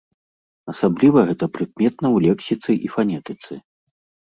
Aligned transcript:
Асабліва 0.71 1.19
гэта 1.27 1.45
прыкметна 1.59 2.07
ў 2.15 2.25
лексіцы 2.27 2.71
і 2.89 2.93
фанетыцы. 2.97 3.53